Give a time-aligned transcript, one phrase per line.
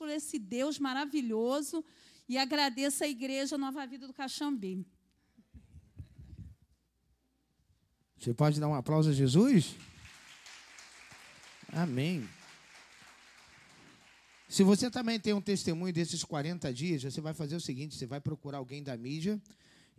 [0.00, 1.84] por esse Deus maravilhoso
[2.26, 4.86] e agradeço a Igreja Nova Vida do Caxambi.
[8.16, 9.76] Você pode dar um aplauso a Jesus?
[11.70, 12.26] Amém.
[14.48, 18.06] Se você também tem um testemunho desses 40 dias, você vai fazer o seguinte: você
[18.06, 19.38] vai procurar alguém da mídia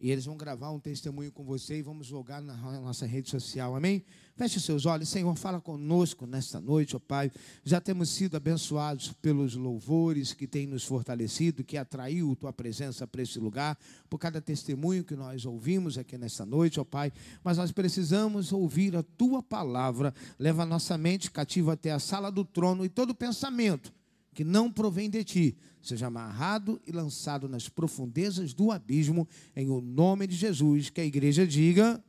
[0.02, 3.76] e eles vão gravar um testemunho com você e vamos jogar na nossa rede social.
[3.76, 4.04] Amém?
[4.36, 5.08] Feche seus olhos.
[5.08, 7.32] Senhor, fala conosco nesta noite, ó Pai.
[7.64, 13.22] Já temos sido abençoados pelos louvores que têm nos fortalecido, que atraiu tua presença para
[13.22, 13.78] esse lugar,
[14.10, 17.14] por cada testemunho que nós ouvimos aqui nesta noite, ó Pai.
[17.44, 20.12] Mas nós precisamos ouvir a tua palavra.
[20.40, 23.94] Leva a nossa mente cativa até a sala do trono e todo pensamento
[24.34, 29.82] que não provém de ti, seja amarrado e lançado nas profundezas do abismo, em o
[29.82, 32.04] nome de Jesus, que a igreja diga.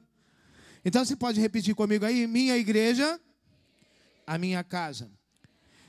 [0.85, 3.21] Então você pode repetir comigo aí: minha igreja,
[4.27, 5.11] a minha casa.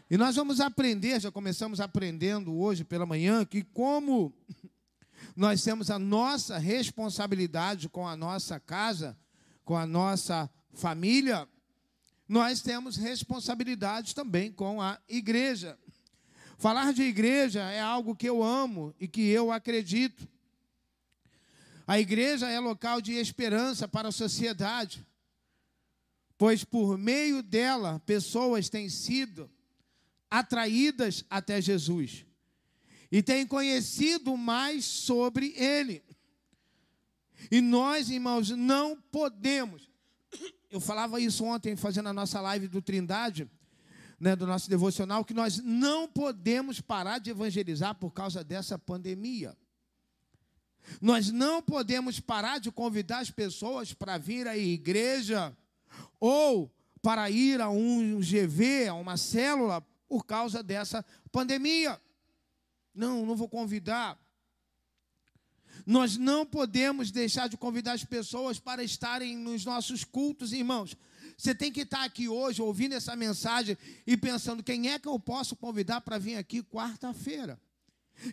[0.09, 4.33] E nós vamos aprender, já começamos aprendendo hoje pela manhã, que como
[5.35, 9.17] nós temos a nossa responsabilidade com a nossa casa,
[9.63, 11.47] com a nossa família,
[12.27, 15.77] nós temos responsabilidade também com a igreja.
[16.63, 20.25] Falar de igreja é algo que eu amo e que eu acredito.
[21.85, 25.05] A igreja é local de esperança para a sociedade,
[26.37, 29.51] pois por meio dela pessoas têm sido
[30.31, 32.25] atraídas até Jesus
[33.11, 36.01] e têm conhecido mais sobre Ele.
[37.51, 39.89] E nós, irmãos, não podemos.
[40.71, 43.51] Eu falava isso ontem, fazendo a nossa live do Trindade
[44.23, 49.55] né, do nosso devocional, que nós não podemos parar de evangelizar por causa dessa pandemia.
[51.01, 55.55] Nós não podemos parar de convidar as pessoas para vir à igreja
[56.21, 61.99] ou para ir a um GV, a uma célula, por causa dessa pandemia.
[62.95, 64.17] Não, não vou convidar.
[65.85, 70.95] Nós não podemos deixar de convidar as pessoas para estarem nos nossos cultos, irmãos.
[71.37, 75.19] Você tem que estar aqui hoje ouvindo essa mensagem e pensando: quem é que eu
[75.19, 77.59] posso convidar para vir aqui quarta-feira?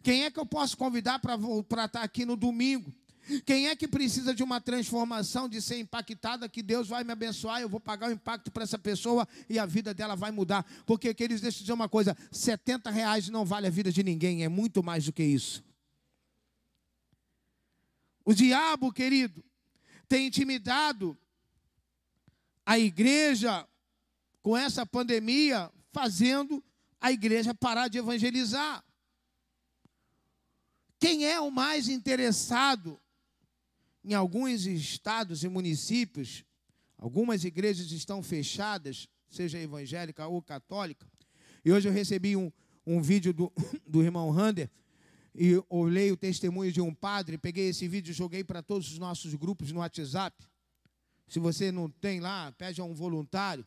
[0.03, 2.93] Quem é que eu posso convidar para estar aqui no domingo?
[3.44, 7.60] Quem é que precisa de uma transformação, de ser impactada, que Deus vai me abençoar,
[7.60, 10.66] eu vou pagar o impacto para essa pessoa e a vida dela vai mudar?
[10.84, 14.43] Porque, queridos, deixa eu dizer uma coisa: 70 reais não vale a vida de ninguém,
[14.43, 15.62] é muito mais do que isso.
[18.25, 19.44] O diabo, querido,
[20.09, 21.16] tem intimidado
[22.65, 23.66] a igreja,
[24.43, 26.62] com essa pandemia, fazendo
[27.00, 28.84] a igreja parar de evangelizar.
[30.98, 33.00] Quem é o mais interessado
[34.04, 36.44] em alguns estados e municípios?
[36.98, 41.10] Algumas igrejas estão fechadas, seja evangélica ou católica.
[41.65, 42.53] E hoje eu recebi um,
[42.87, 43.50] um vídeo do,
[43.88, 44.71] do irmão Rander
[45.34, 47.38] e olhei o testemunho de um padre.
[47.38, 50.37] Peguei esse vídeo e joguei para todos os nossos grupos no WhatsApp.
[51.30, 53.64] Se você não tem lá, pede a um voluntário.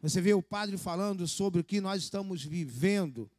[0.00, 3.30] Você vê o padre falando sobre o que nós estamos vivendo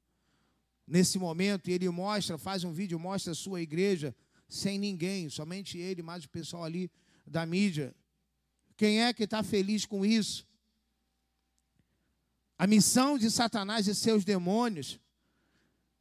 [0.85, 4.15] nesse momento, e ele mostra, faz um vídeo, mostra a sua igreja
[4.47, 6.91] sem ninguém, somente ele, mais o pessoal ali
[7.25, 7.95] da mídia.
[8.77, 10.47] Quem é que está feliz com isso?
[12.55, 14.99] A missão de Satanás e seus demônios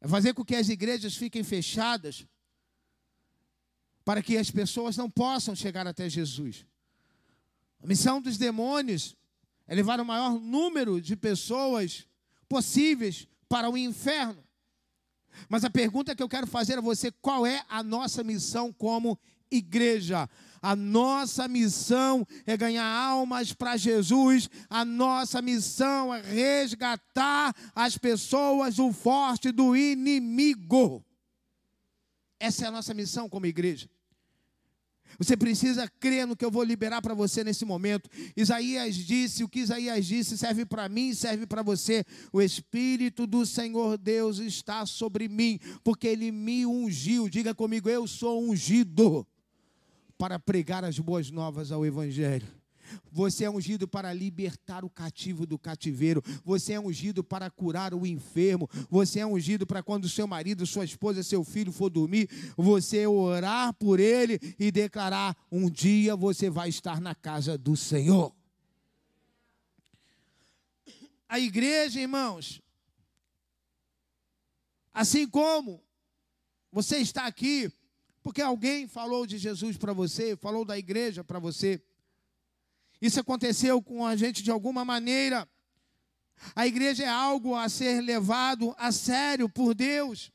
[0.03, 2.26] é fazer com que as igrejas fiquem fechadas
[4.04, 6.66] para que as pessoas não possam chegar até Jesus.
[7.83, 9.16] A missão dos demônios
[9.66, 12.06] é levar o maior número de pessoas
[12.49, 14.43] possíveis para o inferno.
[15.49, 19.19] Mas a pergunta que eu quero fazer a você: qual é a nossa missão como
[19.50, 20.28] igreja?
[20.61, 28.77] A nossa missão é ganhar almas para Jesus, a nossa missão é resgatar as pessoas
[28.77, 31.05] do forte do inimigo.
[32.41, 33.89] Essa é a nossa missão como igreja.
[35.17, 38.11] Você precisa crer no que eu vou liberar para você nesse momento.
[38.37, 42.05] Isaías disse: o que Isaías disse serve para mim, serve para você.
[42.33, 47.28] O Espírito do Senhor Deus está sobre mim, porque Ele me ungiu.
[47.28, 49.27] Diga comigo: eu sou ungido
[50.19, 52.58] para pregar as boas novas ao Evangelho.
[53.11, 56.23] Você é ungido para libertar o cativo do cativeiro.
[56.45, 58.69] Você é ungido para curar o enfermo.
[58.91, 63.73] Você é ungido para quando seu marido, sua esposa, seu filho for dormir, você orar
[63.75, 68.33] por ele e declarar: um dia você vai estar na casa do Senhor.
[71.29, 72.63] A igreja, irmãos,
[74.95, 75.83] assim como
[76.73, 77.71] você está aqui,
[78.23, 81.83] porque alguém falou de Jesus para você, falou da igreja para você.
[83.00, 85.48] Isso aconteceu com a gente de alguma maneira.
[86.54, 90.33] A igreja é algo a ser levado a sério por Deus.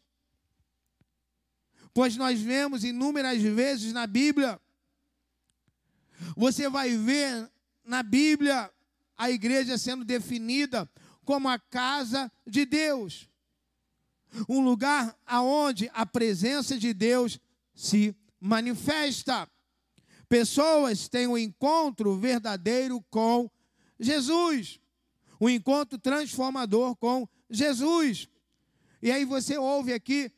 [1.93, 4.59] Pois nós vemos inúmeras vezes na Bíblia,
[6.35, 7.49] você vai ver
[7.83, 8.71] na Bíblia
[9.17, 10.89] a igreja sendo definida
[11.23, 13.29] como a casa de Deus.
[14.49, 17.39] Um lugar aonde a presença de Deus
[17.75, 19.49] se manifesta.
[20.33, 23.47] Pessoas têm um encontro verdadeiro com
[23.99, 24.79] Jesus,
[25.39, 28.27] um encontro transformador com Jesus.
[28.99, 30.31] E aí você ouve aqui,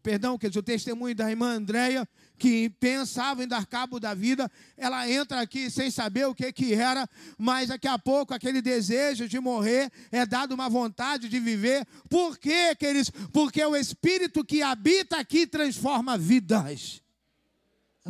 [0.00, 2.08] perdão, que é o testemunho da irmã Andréia,
[2.38, 6.72] que pensava em dar cabo da vida, ela entra aqui sem saber o que, que
[6.72, 7.04] era,
[7.36, 11.84] mas daqui a pouco aquele desejo de morrer é dado uma vontade de viver.
[12.08, 13.10] Por quê, queridos?
[13.32, 17.02] Porque o Espírito que habita aqui transforma vidas.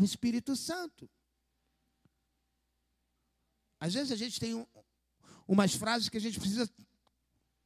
[0.00, 1.10] O Espírito Santo.
[3.78, 4.66] Às vezes a gente tem um,
[5.46, 6.66] umas frases que a gente precisa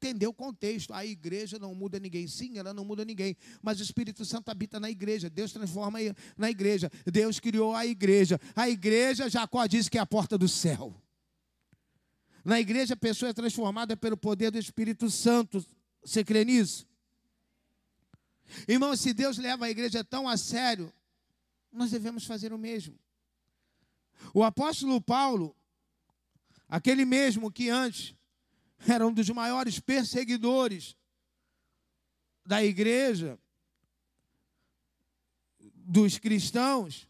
[0.03, 0.93] entender o contexto.
[0.93, 2.27] A igreja não muda ninguém.
[2.27, 3.37] Sim, ela não muda ninguém.
[3.63, 5.31] Mas o Espírito Santo habita na igreja.
[5.31, 6.01] Deus transforma
[6.37, 6.91] na igreja.
[7.07, 8.41] Deus criou a igreja.
[8.57, 10.93] A igreja, Jacó diz que é a porta do céu.
[12.45, 15.65] Na igreja, a pessoa é transformada pelo poder do Espírito Santo.
[16.05, 16.85] Você crê nisso?
[18.67, 20.93] Irmão, se Deus leva a igreja tão a sério,
[21.75, 22.99] nós devemos fazer o mesmo.
[24.33, 25.55] O apóstolo Paulo,
[26.69, 28.15] aquele mesmo que antes
[28.87, 30.97] era um dos maiores perseguidores
[32.47, 33.39] da igreja,
[35.61, 37.09] dos cristãos.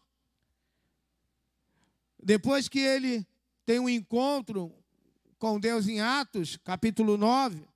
[2.21, 3.25] Depois que ele
[3.65, 4.73] tem um encontro
[5.37, 7.67] com Deus em Atos, capítulo 9,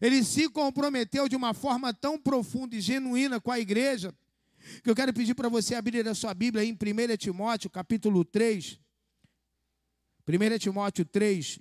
[0.00, 4.14] ele se comprometeu de uma forma tão profunda e genuína com a igreja,
[4.84, 8.78] eu quero pedir para você abrir a sua Bíblia em 1 Timóteo, capítulo 3.
[10.28, 11.60] 1 Timóteo 3,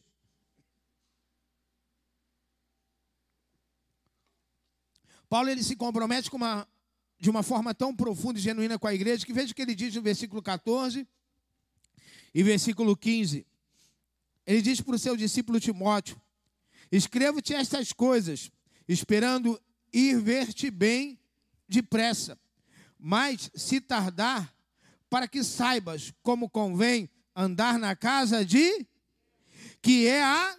[5.29, 6.67] Paulo ele se compromete com uma,
[7.19, 9.75] de uma forma tão profunda e genuína com a igreja que veja o que ele
[9.75, 11.07] diz no versículo 14
[12.33, 13.45] e versículo 15.
[14.45, 16.21] Ele diz para o seu discípulo Timóteo:
[16.91, 18.51] Escrevo-te estas coisas,
[18.87, 19.59] esperando
[19.91, 21.19] ir ver-te bem
[21.67, 22.39] depressa.
[23.07, 24.51] Mas se tardar,
[25.07, 28.83] para que saibas como convém andar na casa de
[29.79, 30.57] que é a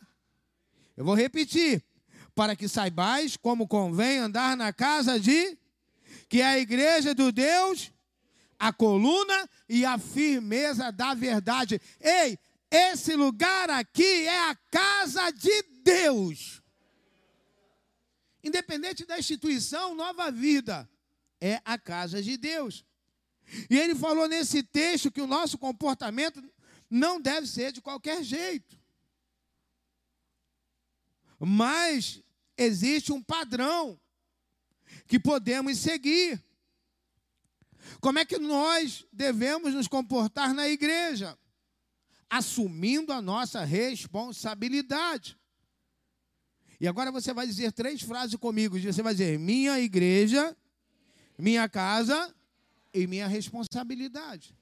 [0.96, 1.84] Eu vou repetir
[2.36, 5.58] para que saibais como convém andar na casa de
[6.28, 7.90] que é a igreja do Deus,
[8.56, 11.80] a coluna e a firmeza da verdade.
[12.00, 12.38] Ei,
[12.70, 16.62] esse lugar aqui é a casa de Deus.
[18.44, 20.88] Independente da instituição, nova vida
[21.40, 22.84] é a casa de Deus.
[23.70, 26.42] E ele falou nesse texto que o nosso comportamento
[26.90, 28.78] não deve ser de qualquer jeito.
[31.38, 32.22] Mas
[32.56, 34.00] existe um padrão
[35.06, 36.42] que podemos seguir.
[38.00, 41.38] Como é que nós devemos nos comportar na igreja?
[42.28, 45.38] Assumindo a nossa responsabilidade.
[46.80, 48.78] E agora você vai dizer três frases comigo.
[48.78, 50.56] Você vai dizer: minha igreja,
[51.38, 52.34] minha casa
[52.92, 54.56] e minha responsabilidade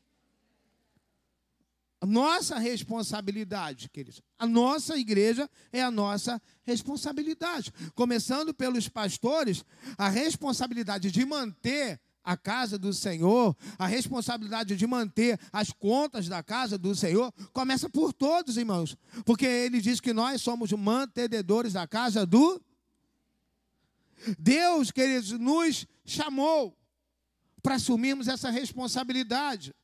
[2.06, 4.22] nossa responsabilidade, queridos.
[4.38, 7.72] A nossa igreja é a nossa responsabilidade.
[7.94, 9.64] Começando pelos pastores,
[9.96, 16.42] a responsabilidade de manter a casa do Senhor, a responsabilidade de manter as contas da
[16.42, 18.96] casa do Senhor, começa por todos, irmãos.
[19.26, 22.60] Porque ele diz que nós somos mantenedores da casa do
[24.38, 26.76] Deus, queridos, nos chamou
[27.62, 29.74] para assumirmos essa responsabilidade.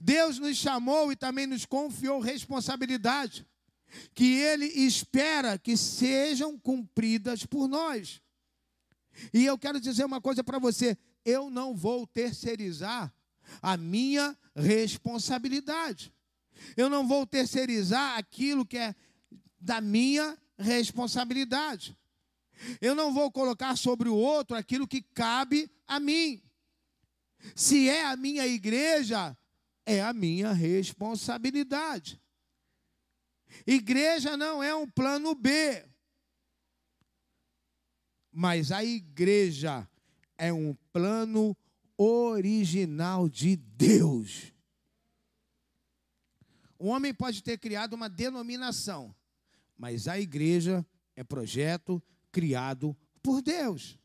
[0.00, 3.46] Deus nos chamou e também nos confiou responsabilidade
[4.14, 8.20] que Ele espera que sejam cumpridas por nós.
[9.32, 13.12] E eu quero dizer uma coisa para você: eu não vou terceirizar
[13.60, 16.12] a minha responsabilidade.
[16.76, 18.94] Eu não vou terceirizar aquilo que é
[19.60, 21.96] da minha responsabilidade.
[22.80, 26.42] Eu não vou colocar sobre o outro aquilo que cabe a mim.
[27.54, 29.36] Se é a minha igreja,
[29.84, 32.20] é a minha responsabilidade.
[33.66, 35.84] Igreja não é um plano B,
[38.30, 39.86] mas a igreja
[40.38, 41.56] é um plano
[41.96, 44.52] original de Deus.
[46.78, 49.14] O homem pode ter criado uma denominação,
[49.76, 53.98] mas a igreja é projeto criado por Deus.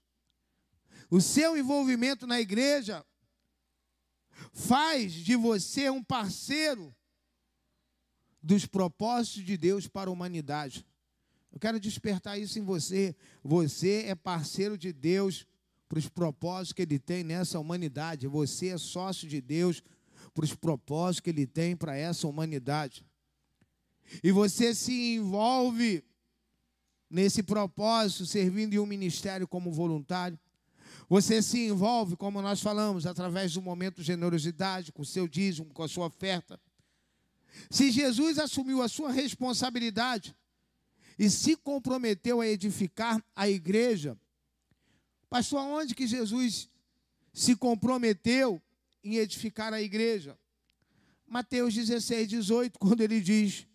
[1.09, 3.03] O seu envolvimento na igreja
[4.53, 6.93] faz de você um parceiro
[8.43, 10.85] dos propósitos de Deus para a humanidade.
[11.51, 13.15] Eu quero despertar isso em você.
[13.43, 15.47] Você é parceiro de Deus
[15.87, 18.27] para os propósitos que Ele tem nessa humanidade.
[18.27, 19.81] Você é sócio de Deus
[20.33, 23.05] para os propósitos que Ele tem para essa humanidade.
[24.23, 26.03] E você se envolve
[27.09, 30.39] nesse propósito, servindo em um ministério como voluntário.
[31.09, 35.73] Você se envolve, como nós falamos, através do momento de generosidade, com o seu dízimo,
[35.73, 36.59] com a sua oferta.
[37.69, 40.35] Se Jesus assumiu a sua responsabilidade
[41.17, 44.17] e se comprometeu a edificar a igreja,
[45.29, 46.69] pastor, aonde que Jesus
[47.33, 48.61] se comprometeu
[49.03, 50.37] em edificar a igreja?
[51.25, 53.65] Mateus 16, 18, quando ele diz: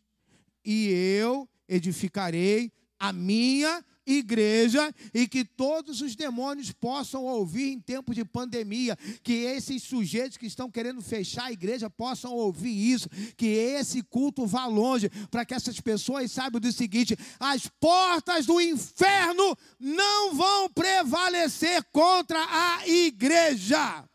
[0.65, 2.73] E eu edificarei
[3.03, 9.33] a minha igreja e que todos os demônios possam ouvir em tempo de pandemia, que
[9.33, 14.67] esses sujeitos que estão querendo fechar a igreja possam ouvir isso, que esse culto vá
[14.67, 21.83] longe, para que essas pessoas saibam do seguinte: as portas do inferno não vão prevalecer
[21.91, 24.09] contra a igreja.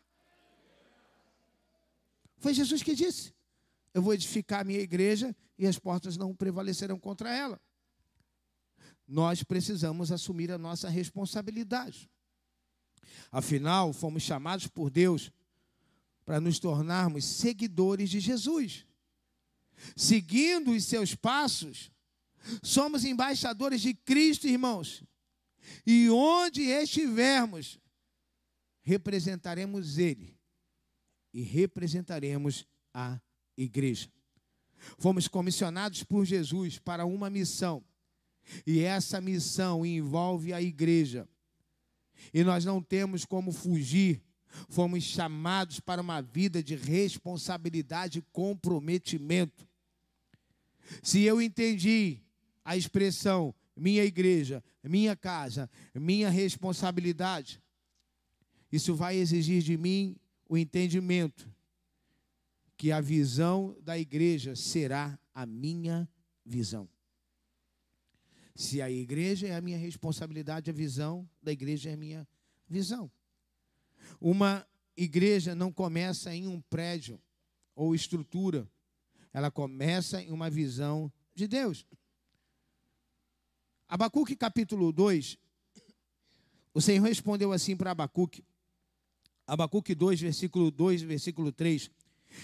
[2.38, 3.34] Foi Jesus que disse:
[3.92, 7.60] Eu vou edificar a minha igreja e as portas não prevalecerão contra ela
[9.08, 12.10] nós precisamos assumir a nossa responsabilidade.
[13.32, 15.32] Afinal, fomos chamados por Deus
[16.26, 18.86] para nos tornarmos seguidores de Jesus.
[19.96, 21.90] Seguindo os seus passos,
[22.62, 25.02] somos embaixadores de Cristo, irmãos.
[25.86, 27.80] E onde estivermos,
[28.82, 30.38] representaremos Ele
[31.32, 33.20] e representaremos a
[33.56, 34.10] igreja.
[34.98, 37.84] Fomos comissionados por Jesus para uma missão
[38.66, 41.28] e essa missão envolve a igreja.
[42.32, 44.22] E nós não temos como fugir.
[44.68, 49.68] Fomos chamados para uma vida de responsabilidade e comprometimento.
[51.02, 52.20] Se eu entendi
[52.64, 57.62] a expressão minha igreja, minha casa, minha responsabilidade,
[58.72, 60.16] isso vai exigir de mim
[60.48, 61.48] o entendimento
[62.76, 66.08] que a visão da igreja será a minha
[66.44, 66.88] visão.
[68.58, 72.26] Se a igreja é a minha responsabilidade, a visão da igreja é a minha
[72.68, 73.08] visão.
[74.20, 77.22] Uma igreja não começa em um prédio
[77.72, 78.68] ou estrutura,
[79.32, 81.86] ela começa em uma visão de Deus.
[83.88, 85.38] Abacuque capítulo 2,
[86.74, 88.44] o Senhor respondeu assim para Abacuque,
[89.46, 91.92] Abacuque 2, versículo 2, versículo 3,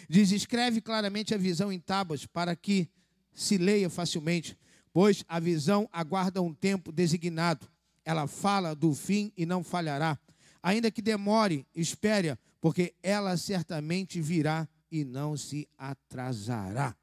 [0.09, 2.89] diz: Escreve claramente a visão em tábuas, para que
[3.33, 4.57] se leia facilmente
[4.95, 7.69] pois a visão aguarda um tempo designado.
[8.05, 10.17] Ela fala do fim e não falhará.
[10.63, 16.97] Ainda que demore, espere, porque ela certamente virá e não se atrasará.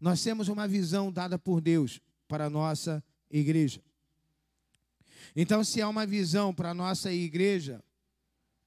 [0.00, 3.82] Nós temos uma visão dada por Deus para a nossa igreja.
[5.36, 7.84] Então, se é uma visão para a nossa igreja,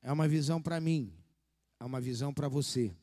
[0.03, 1.11] é uma visão para mim,
[1.79, 2.93] é uma visão para você.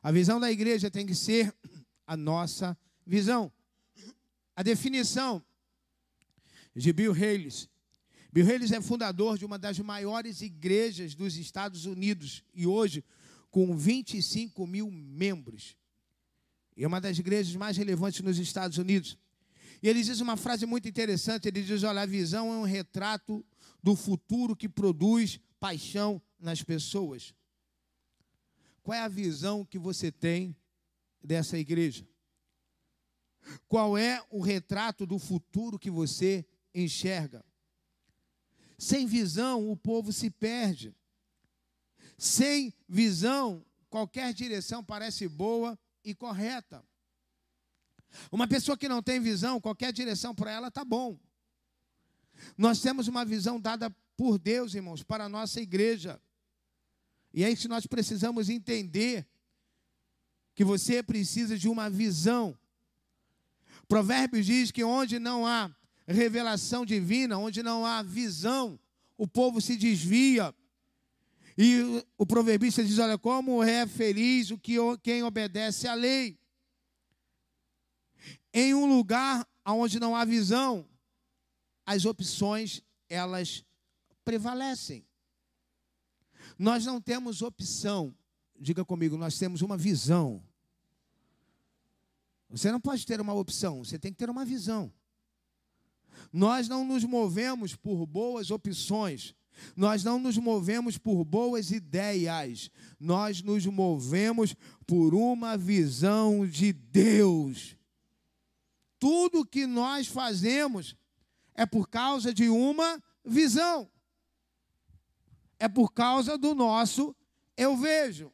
[0.00, 1.52] A visão da igreja tem que ser
[2.06, 3.50] a nossa visão.
[4.56, 5.44] A definição
[6.74, 7.68] de Bill Hayes.
[8.32, 13.04] Bill Hayes é fundador de uma das maiores igrejas dos Estados Unidos e hoje
[13.50, 15.76] com 25 mil membros.
[16.76, 19.16] É uma das igrejas mais relevantes nos Estados Unidos.
[19.82, 23.44] E ele diz uma frase muito interessante: ele diz, olha, a visão é um retrato
[23.82, 27.34] do futuro que produz paixão nas pessoas.
[28.82, 30.56] Qual é a visão que você tem
[31.22, 32.06] dessa igreja?
[33.68, 37.44] Qual é o retrato do futuro que você enxerga?
[38.78, 40.94] Sem visão, o povo se perde.
[42.16, 46.84] Sem visão, qualquer direção parece boa e correta.
[48.30, 51.18] Uma pessoa que não tem visão, qualquer direção para ela está bom.
[52.56, 56.20] Nós temos uma visão dada por Deus, irmãos, para a nossa igreja.
[57.32, 59.26] E é isso que nós precisamos entender:
[60.54, 62.56] que você precisa de uma visão
[63.84, 65.70] Provérbios diz que onde não há
[66.06, 68.78] revelação divina, onde não há visão,
[69.16, 70.54] o povo se desvia.
[71.56, 76.38] E o proverbista diz: Olha, como é feliz o que quem obedece à lei.
[78.52, 80.86] Em um lugar onde não há visão,
[81.86, 83.64] as opções elas
[84.24, 85.04] prevalecem.
[86.58, 88.14] Nós não temos opção.
[88.58, 90.42] Diga comigo, nós temos uma visão.
[92.48, 94.92] Você não pode ter uma opção, você tem que ter uma visão.
[96.32, 99.34] Nós não nos movemos por boas opções,
[99.76, 104.54] Nós não nos movemos por boas ideias, nós nos movemos
[104.86, 107.76] por uma visão de Deus.
[108.98, 110.96] Tudo que nós fazemos
[111.54, 113.90] é por causa de uma visão,
[115.58, 117.14] é por causa do nosso
[117.56, 118.32] eu vejo.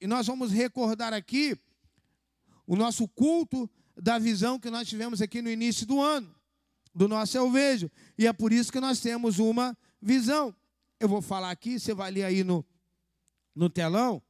[0.00, 1.58] E nós vamos recordar aqui
[2.66, 6.34] o nosso culto da visão que nós tivemos aqui no início do ano,
[6.94, 7.90] do nosso eu vejo.
[8.18, 10.54] E é por isso que nós temos uma visão.
[10.98, 12.64] Eu vou falar aqui, você vai ler aí no,
[13.54, 14.22] no telão,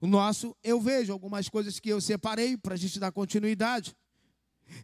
[0.00, 3.96] o nosso eu vejo, algumas coisas que eu separei para a gente dar continuidade.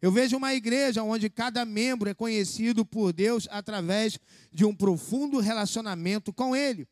[0.01, 4.19] Eu vejo uma igreja onde cada membro é conhecido por Deus através
[4.53, 6.89] de um profundo relacionamento com Ele.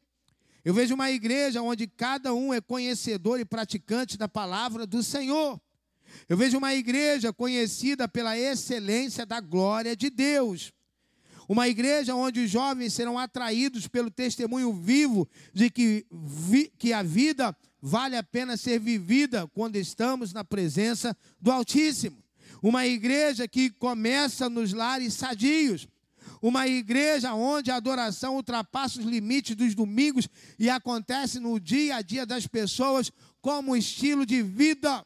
[0.65, 5.61] Eu vejo uma igreja onde cada um é conhecedor e praticante da palavra do Senhor.
[6.29, 10.73] Eu vejo uma igreja conhecida pela excelência da glória de Deus.
[11.49, 17.03] Uma igreja onde os jovens serão atraídos pelo testemunho vivo de que, vi, que a
[17.03, 22.23] vida vale a pena ser vivida quando estamos na presença do Altíssimo.
[22.63, 25.89] Uma igreja que começa nos lares sadios.
[26.43, 32.03] Uma igreja onde a adoração ultrapassa os limites dos domingos e acontece no dia a
[32.03, 35.05] dia das pessoas como estilo de vida.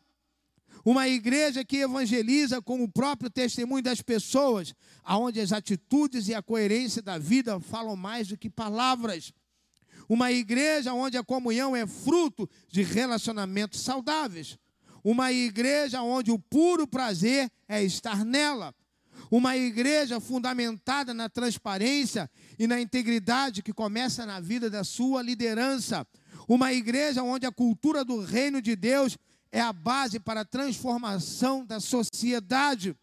[0.84, 6.42] Uma igreja que evangeliza com o próprio testemunho das pessoas, aonde as atitudes e a
[6.42, 9.32] coerência da vida falam mais do que palavras.
[10.06, 14.58] Uma igreja onde a comunhão é fruto de relacionamentos saudáveis.
[15.02, 18.74] Uma igreja onde o puro prazer é estar nela.
[19.30, 26.06] Uma igreja fundamentada na transparência e na integridade que começa na vida da sua liderança.
[26.46, 29.16] Uma igreja onde a cultura do reino de Deus
[29.54, 32.96] é a base para a transformação da sociedade.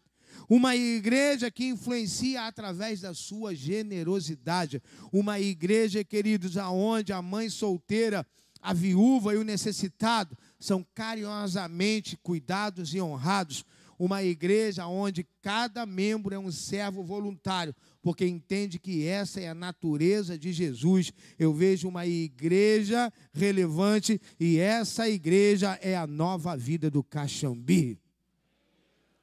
[0.50, 4.82] Uma igreja que influencia através da sua generosidade.
[5.10, 8.26] Uma igreja, queridos, aonde a mãe solteira,
[8.60, 13.64] a viúva e o necessitado são carinhosamente cuidados e honrados.
[13.98, 19.54] Uma igreja onde cada membro é um servo voluntário, porque entende que essa é a
[19.54, 21.12] natureza de Jesus.
[21.38, 27.98] Eu vejo uma igreja relevante e essa igreja é a nova vida do Caxambi.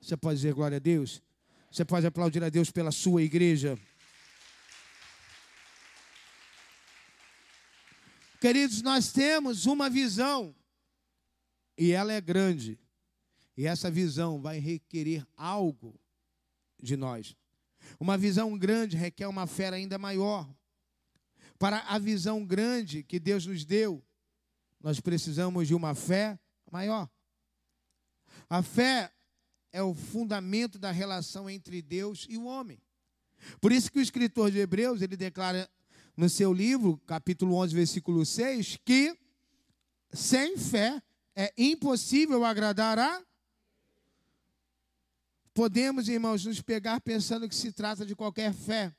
[0.02, 1.22] Você pode dizer glória a Deus?
[1.72, 3.78] Você pode aplaudir a Deus pela sua igreja.
[8.40, 10.56] Queridos, nós temos uma visão
[11.78, 12.80] e ela é grande.
[13.60, 16.00] E essa visão vai requerer algo
[16.82, 17.36] de nós.
[18.00, 20.50] Uma visão grande requer uma fé ainda maior.
[21.58, 24.02] Para a visão grande que Deus nos deu,
[24.80, 26.40] nós precisamos de uma fé
[26.72, 27.10] maior.
[28.50, 29.12] A fé
[29.74, 32.82] é o fundamento da relação entre Deus e o homem.
[33.60, 35.70] Por isso que o escritor de Hebreus, ele declara
[36.16, 39.18] no seu livro, capítulo 11, versículo 6, que
[40.14, 41.04] sem fé
[41.36, 43.22] é impossível agradar a
[45.54, 48.94] podemos, irmãos, nos pegar pensando que se trata de qualquer fé.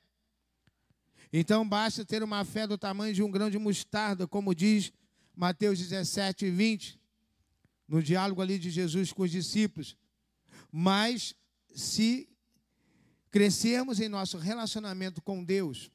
[1.32, 4.92] Então basta ter uma fé do tamanho de um grão de mostarda, como diz
[5.34, 7.00] Mateus 17, 20,
[7.86, 9.96] no diálogo ali de Jesus com os discípulos.
[10.72, 11.34] Mas
[11.74, 12.28] se
[13.30, 15.90] crescermos em nosso relacionamento com Deus,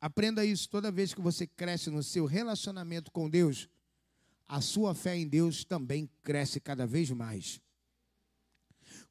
[0.00, 3.68] aprenda isso toda vez que você cresce no seu relacionamento com Deus,
[4.46, 7.60] a sua fé em Deus também cresce cada vez mais.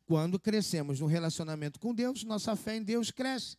[0.06, 3.58] Quando crescemos no relacionamento com Deus, nossa fé em Deus cresce.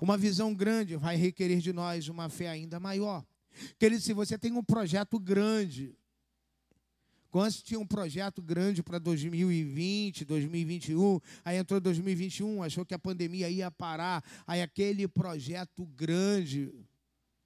[0.00, 3.24] Uma visão grande vai requerer de nós uma fé ainda maior.
[3.78, 5.96] Querido, se você tem um projeto grande,
[7.30, 13.48] quando tinha um projeto grande para 2020, 2021, aí entrou 2021, achou que a pandemia
[13.48, 16.72] ia parar, aí aquele projeto grande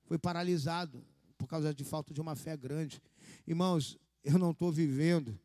[0.05, 1.05] foi paralisado
[1.37, 3.01] por causa de falta de uma fé grande.
[3.47, 5.39] Irmãos, eu não estou vivendo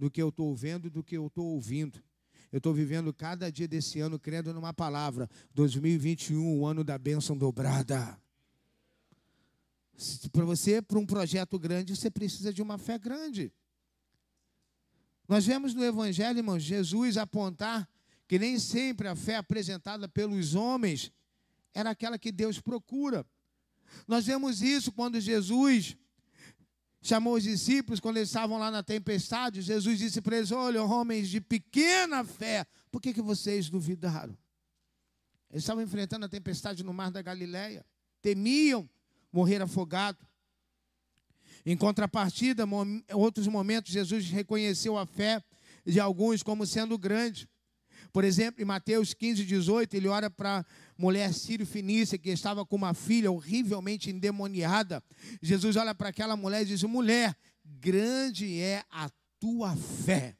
[0.00, 2.02] do que eu estou vendo e do que eu estou ouvindo.
[2.50, 5.28] Eu estou vivendo cada dia desse ano crendo numa palavra.
[5.54, 8.18] 2021, o ano da bênção dobrada.
[10.32, 13.52] Para você, para um projeto grande, você precisa de uma fé grande.
[15.28, 17.86] Nós vemos no Evangelho, irmãos, Jesus apontar
[18.26, 21.12] que nem sempre a fé apresentada pelos homens
[21.74, 23.26] era aquela que Deus procura.
[24.08, 25.94] Nós vemos isso quando Jesus
[27.02, 29.62] chamou os discípulos quando eles estavam lá na tempestade.
[29.62, 34.36] Jesus disse para eles: Olha, homens de pequena fé, por que, que vocês duvidaram?
[35.50, 37.84] Eles estavam enfrentando a tempestade no mar da Galileia,
[38.22, 38.88] temiam
[39.32, 40.18] morrer afogado.
[41.66, 45.42] Em contrapartida, em outros momentos, Jesus reconheceu a fé
[45.84, 47.48] de alguns como sendo grande.
[48.12, 50.64] Por exemplo, em Mateus 15, 18, ele ora para a
[50.96, 55.02] mulher Sírio Finícia, que estava com uma filha horrivelmente endemoniada.
[55.40, 60.36] Jesus olha para aquela mulher e diz: Mulher, grande é a tua fé.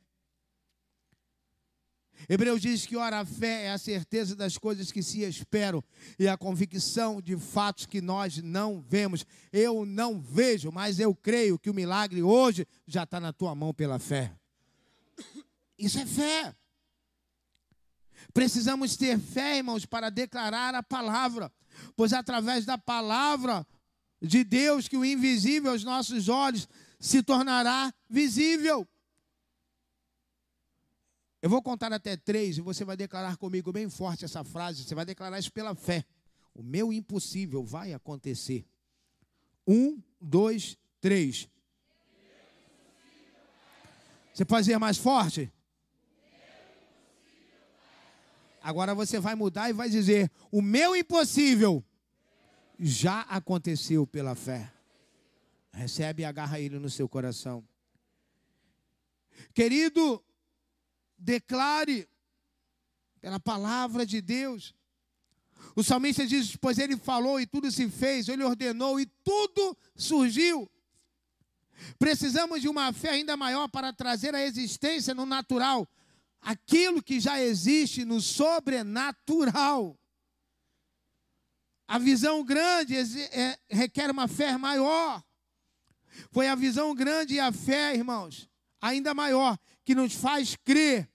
[2.28, 5.83] Hebreus diz que, ora, a fé é a certeza das coisas que se esperam
[6.18, 9.24] e a convicção de fatos que nós não vemos.
[9.52, 13.72] Eu não vejo, mas eu creio que o milagre hoje já está na tua mão
[13.72, 14.33] pela fé.
[15.78, 16.54] Isso é fé.
[18.32, 21.52] Precisamos ter fé, irmãos, para declarar a palavra,
[21.96, 23.66] pois através da palavra
[24.20, 28.86] de Deus, que o invisível aos nossos olhos se tornará visível.
[31.42, 34.84] Eu vou contar até três e você vai declarar comigo bem forte essa frase.
[34.84, 36.04] Você vai declarar isso pela fé.
[36.54, 38.66] O meu impossível vai acontecer.
[39.66, 41.48] Um, dois, três.
[44.34, 45.50] Você pode dizer mais forte?
[48.62, 51.84] Agora você vai mudar e vai dizer: O meu impossível
[52.78, 54.72] já aconteceu pela fé.
[55.72, 57.66] Recebe e agarra ele no seu coração.
[59.54, 60.22] Querido,
[61.18, 62.08] declare
[63.20, 64.74] pela palavra de Deus.
[65.74, 70.70] O salmista diz: Pois ele falou e tudo se fez, ele ordenou e tudo surgiu.
[71.98, 75.88] Precisamos de uma fé ainda maior para trazer a existência no natural
[76.40, 79.98] aquilo que já existe no sobrenatural.
[81.87, 85.22] A visão grande é, requer uma fé maior.
[86.31, 88.48] Foi a visão grande e a fé, irmãos,
[88.81, 91.11] ainda maior, que nos faz crer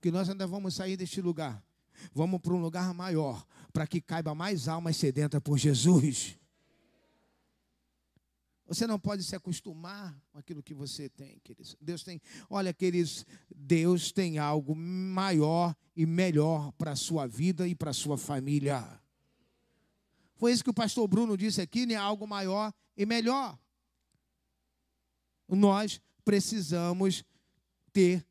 [0.00, 1.62] que nós ainda vamos sair deste lugar.
[2.14, 6.38] Vamos para um lugar maior, para que caiba mais almas sedentas por Jesus.
[8.70, 11.76] Você não pode se acostumar com aquilo que você tem, queridos.
[11.80, 17.74] Deus tem, olha, queridos, Deus tem algo maior e melhor para a sua vida e
[17.74, 19.02] para a sua família.
[20.36, 21.96] Foi isso que o pastor Bruno disse aqui, né?
[21.96, 23.58] Algo maior e melhor.
[25.48, 27.24] Nós precisamos
[27.92, 28.24] ter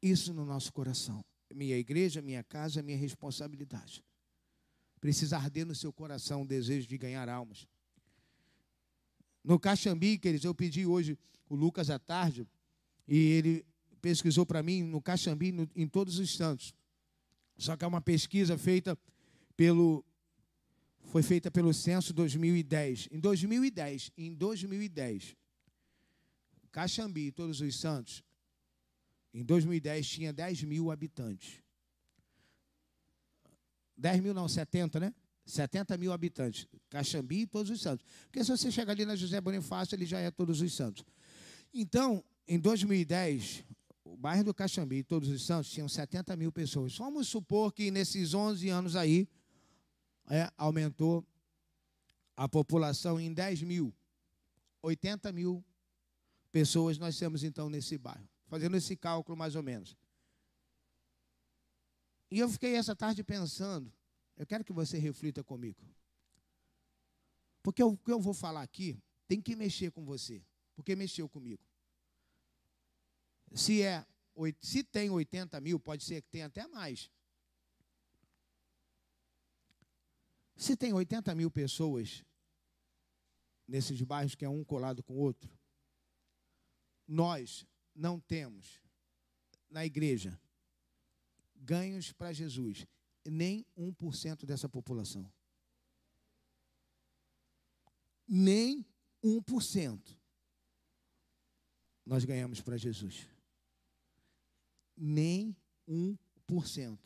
[0.00, 1.24] isso no nosso coração.
[1.52, 4.04] Minha igreja, minha casa, minha responsabilidade.
[5.00, 7.66] Precisa arder no seu coração o desejo de ganhar almas.
[9.44, 11.18] No Caxambi, queridos, eu pedi hoje
[11.50, 12.48] o Lucas à tarde,
[13.06, 13.66] e ele
[14.00, 16.74] pesquisou para mim no Caxambi, no, em todos os santos.
[17.58, 18.98] Só que é uma pesquisa feita
[19.54, 20.02] pelo.
[21.12, 23.08] Foi feita pelo censo 2010.
[23.12, 25.36] Em 2010, em 2010,
[26.72, 28.24] Caxambi, todos os santos,
[29.32, 31.62] em 2010 tinha 10 mil habitantes.
[33.96, 35.14] 10 mil não, 70, né?
[35.44, 36.66] 70 mil habitantes.
[36.88, 38.04] Caxambi e todos os santos.
[38.26, 41.04] Porque se você chega ali na José Bonifácio, ele já é todos os santos.
[41.72, 43.64] Então, em 2010,
[44.04, 46.96] o bairro do Caxambi e todos os santos tinham 70 mil pessoas.
[46.96, 49.28] Vamos supor que nesses 11 anos aí,
[50.30, 51.26] é, aumentou
[52.36, 53.94] a população em 10 mil.
[54.82, 55.64] 80 mil
[56.52, 59.96] pessoas nós temos então nesse bairro fazendo esse cálculo mais ou menos.
[62.30, 63.92] E eu fiquei essa tarde pensando,
[64.36, 65.82] eu quero que você reflita comigo.
[67.62, 70.44] Porque o que eu vou falar aqui tem que mexer com você,
[70.74, 71.62] porque mexeu comigo.
[73.54, 74.04] Se, é,
[74.60, 77.10] se tem 80 mil, pode ser que tenha até mais.
[80.56, 82.24] Se tem 80 mil pessoas
[83.66, 85.50] nesses bairros que é um colado com o outro,
[87.06, 88.80] nós não temos
[89.70, 90.38] na igreja
[91.56, 92.86] ganhos para Jesus,
[93.26, 95.30] nem 1% dessa população.
[98.26, 98.84] Nem
[99.22, 100.16] 1%
[102.04, 103.26] nós ganhamos para Jesus.
[104.96, 105.56] Nem
[105.88, 106.98] 1%.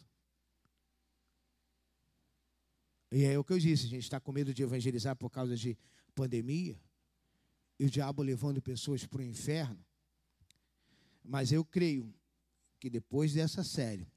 [3.11, 5.57] E é o que eu disse, a gente está com medo de evangelizar por causa
[5.57, 5.79] de
[6.15, 6.79] pandemia,
[7.79, 9.83] e o diabo levando pessoas para o inferno.
[11.25, 12.13] Mas eu creio
[12.81, 14.11] que depois dessa série,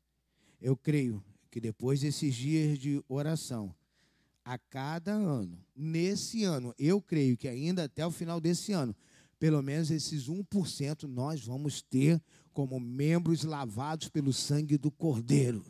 [0.59, 3.75] eu creio que depois desses dias de oração,
[4.43, 8.95] a cada ano, nesse ano, eu creio que ainda até o final desse ano,
[9.37, 12.21] pelo menos esses 1% nós vamos ter
[12.53, 15.63] como membros lavados pelo sangue do Cordeiro.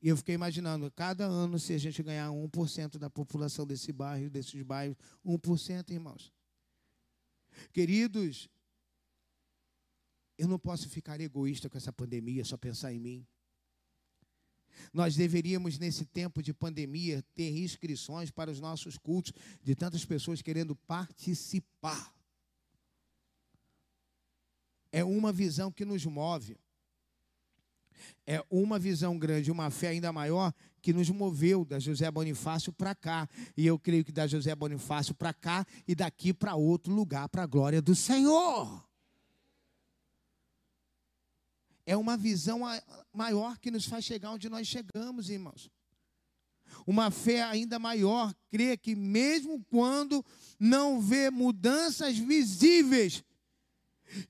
[0.00, 4.28] E eu fiquei imaginando, cada ano, se a gente ganhar 1% da população desse bairro,
[4.28, 6.32] desses bairros, 1%, irmãos.
[7.72, 8.48] Queridos,
[10.36, 13.26] eu não posso ficar egoísta com essa pandemia, só pensar em mim.
[14.92, 19.32] Nós deveríamos, nesse tempo de pandemia, ter inscrições para os nossos cultos,
[19.62, 22.12] de tantas pessoas querendo participar.
[24.92, 26.56] é uma visão que nos move.
[28.26, 32.94] É uma visão grande, uma fé ainda maior que nos moveu da José Bonifácio para
[32.94, 33.28] cá.
[33.56, 37.44] E eu creio que da José Bonifácio para cá e daqui para outro lugar, para
[37.44, 38.84] a glória do Senhor.
[41.84, 42.60] É uma visão
[43.12, 45.70] maior que nos faz chegar onde nós chegamos, irmãos.
[46.86, 50.24] Uma fé ainda maior crê que, mesmo quando
[50.58, 53.22] não vê mudanças visíveis,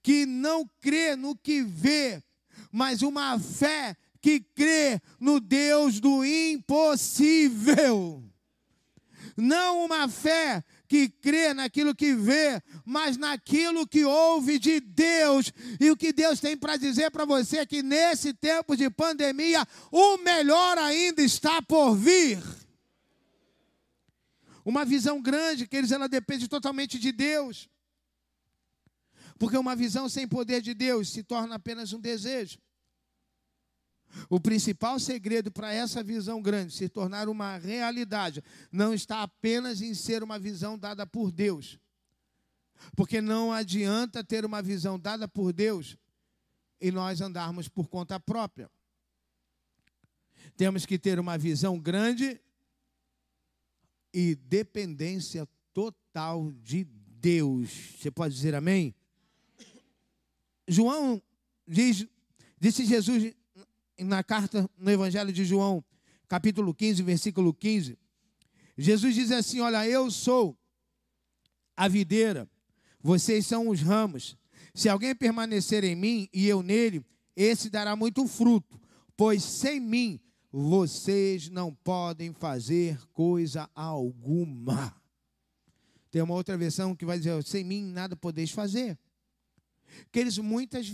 [0.03, 2.23] que não crê no que vê,
[2.71, 8.23] mas uma fé que crê no Deus do impossível.
[9.37, 15.51] Não uma fé que crê naquilo que vê, mas naquilo que ouve de Deus.
[15.81, 19.67] E o que Deus tem para dizer para você é que nesse tempo de pandemia,
[19.91, 22.43] o melhor ainda está por vir.
[24.67, 27.71] Uma visão grande, que eles ela depende totalmente de Deus.
[29.39, 32.59] Porque uma visão sem poder de Deus se torna apenas um desejo.
[34.29, 39.95] O principal segredo para essa visão grande se tornar uma realidade não está apenas em
[39.95, 41.79] ser uma visão dada por Deus.
[42.97, 45.97] Porque não adianta ter uma visão dada por Deus
[46.81, 48.71] e nós andarmos por conta própria.
[50.57, 52.41] Temos que ter uma visão grande
[54.13, 57.71] e dependência total de Deus.
[57.99, 58.95] Você pode dizer amém?
[60.69, 61.23] João
[61.67, 62.07] diz,
[62.59, 63.35] disse Jesus
[63.99, 65.85] na carta no Evangelho de João,
[66.29, 67.99] capítulo 15, versículo 15,
[68.77, 70.57] Jesus diz assim: Olha, eu sou
[71.77, 72.49] a videira,
[73.01, 74.37] vocês são os ramos.
[74.75, 77.05] Se alguém permanecer em mim e eu nele,
[77.37, 78.81] esse dará muito fruto,
[79.17, 84.95] pois sem mim vocês não podem fazer coisa alguma.
[86.11, 88.99] Tem uma outra versão que vai dizer: sem mim nada podeis fazer.
[90.11, 90.91] Queridos, muitas,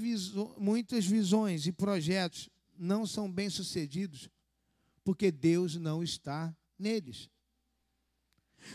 [0.57, 4.31] muitas visões e projetos não são bem-sucedidos
[5.05, 7.31] porque Deus não está neles.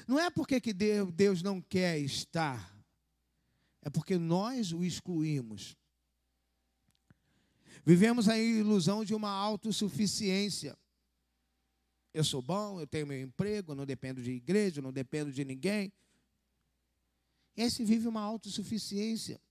[0.08, 2.74] Não é porque que Deus não quer estar,
[3.82, 5.78] é porque nós o excluímos.
[7.86, 10.78] Vivemos a ilusão de uma autossuficiência.
[12.14, 15.92] Eu sou bom, eu tenho meu emprego, não dependo de igreja, não dependo de ninguém.
[17.56, 19.42] Esse vive uma autossuficiência.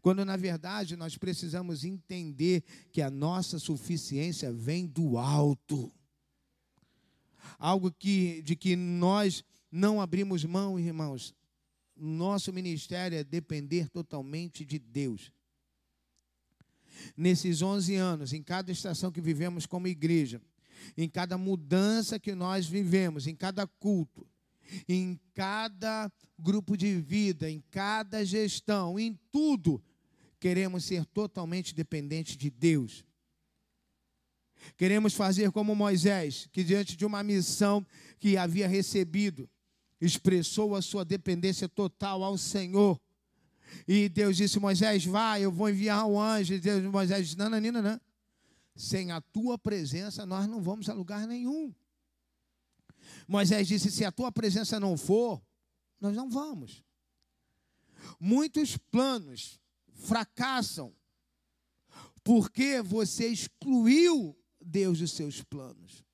[0.00, 5.92] Quando na verdade nós precisamos entender que a nossa suficiência vem do alto.
[7.58, 11.34] Algo que, de que nós não abrimos mão, irmãos.
[11.96, 15.32] Nosso ministério é depender totalmente de Deus.
[17.16, 20.40] Nesses 11 anos, em cada estação que vivemos como igreja,
[20.96, 24.26] em cada mudança que nós vivemos, em cada culto,
[24.88, 29.82] em cada grupo de vida, em cada gestão, em tudo,
[30.40, 33.04] queremos ser totalmente dependentes de Deus.
[34.76, 37.84] Queremos fazer como Moisés, que diante de uma missão
[38.18, 39.48] que havia recebido,
[40.00, 43.00] expressou a sua dependência total ao Senhor.
[43.86, 46.54] E Deus disse: Moisés, vai, eu vou enviar um anjo.
[46.54, 48.00] E Deus, Moisés disse: Não, não, não, não.
[48.74, 51.74] Sem a tua presença, nós não vamos a lugar nenhum.
[53.26, 55.42] Moisés disse: Se a tua presença não for,
[56.00, 56.84] nós não vamos.
[58.18, 59.60] Muitos planos
[59.92, 60.94] fracassam
[62.24, 66.04] porque você excluiu Deus dos seus planos.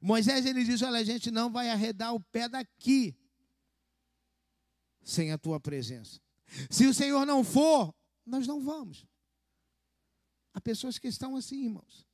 [0.00, 3.16] Moisés ele diz: Olha, a gente não vai arredar o pé daqui
[5.02, 6.20] sem a tua presença.
[6.70, 9.06] Se o Senhor não for, nós não vamos.
[10.52, 12.05] Há pessoas que estão assim, irmãos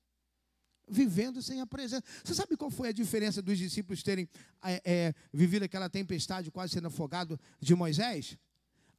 [0.93, 2.05] vivendo sem a presença.
[2.23, 4.29] Você sabe qual foi a diferença dos discípulos terem
[4.63, 8.37] é, é, vivido aquela tempestade, quase sendo afogado de Moisés?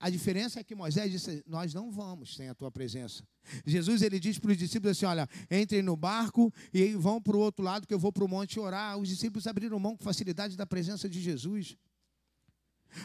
[0.03, 3.23] A diferença é que Moisés disse: Nós não vamos sem a tua presença.
[3.65, 7.39] Jesus ele diz para os discípulos assim: Olha, entrem no barco e vão para o
[7.39, 8.97] outro lado, que eu vou para o monte orar.
[8.97, 11.77] Os discípulos abriram mão com facilidade da presença de Jesus.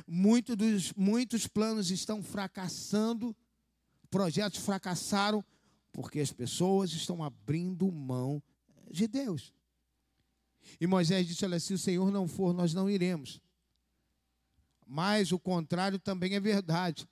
[0.08, 3.34] Muito dos, muitos planos estão fracassando,
[4.10, 5.44] projetos fracassaram,
[5.92, 8.42] porque as pessoas estão abrindo mão
[8.90, 9.52] de Deus.
[10.80, 13.40] E Moisés disse: Olha, se o Senhor não for, nós não iremos.
[14.86, 17.06] Mas o contrário também é verdade.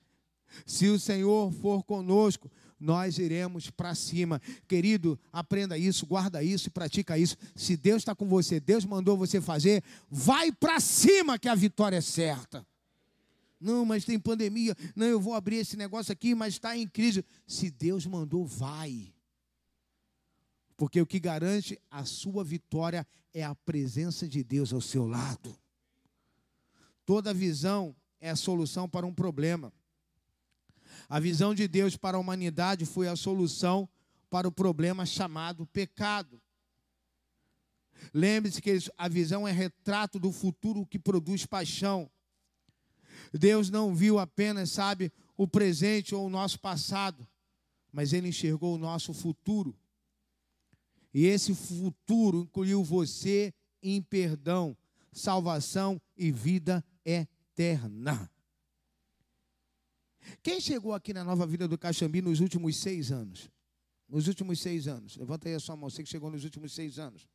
[0.64, 4.40] Se o Senhor for conosco, nós iremos para cima.
[4.68, 7.36] Querido, aprenda isso, guarda isso pratica isso.
[7.54, 11.96] Se Deus está com você, Deus mandou você fazer, vai para cima que a vitória
[11.96, 12.66] é certa.
[13.60, 14.76] Não, mas tem pandemia.
[14.94, 17.24] Não, eu vou abrir esse negócio aqui, mas está em crise.
[17.46, 19.12] Se Deus mandou, vai.
[20.76, 25.56] Porque o que garante a sua vitória é a presença de Deus ao seu lado.
[27.04, 29.72] Toda visão é a solução para um problema.
[31.08, 33.88] A visão de Deus para a humanidade foi a solução
[34.28, 36.40] para o problema chamado pecado.
[38.12, 42.10] Lembre-se que a visão é retrato do futuro que produz paixão.
[43.32, 47.26] Deus não viu apenas, sabe, o presente ou o nosso passado,
[47.92, 49.74] mas ele enxergou o nosso futuro.
[51.16, 54.76] E esse futuro incluiu você em perdão,
[55.10, 58.30] salvação e vida eterna.
[60.42, 63.50] Quem chegou aqui na nova vida do Caxambi nos últimos seis anos?
[64.06, 65.16] Nos últimos seis anos.
[65.16, 67.26] Levanta aí a sua mão, você que chegou nos últimos seis anos.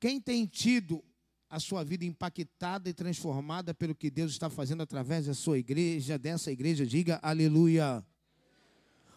[0.00, 1.04] Quem tem tido
[1.50, 6.18] a sua vida impactada e transformada pelo que Deus está fazendo através da sua igreja,
[6.18, 8.02] dessa igreja, diga aleluia.